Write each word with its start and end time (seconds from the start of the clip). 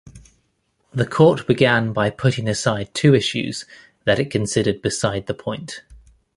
The 0.95 1.05
Court 1.05 1.45
began 1.45 1.93
by 1.93 2.09
putting 2.09 2.47
aside 2.49 2.95
two 2.95 3.13
issues 3.13 3.65
that 4.05 4.17
it 4.17 4.31
considered 4.31 4.81
beside 4.81 5.27
the 5.27 5.35
point. 5.35 5.83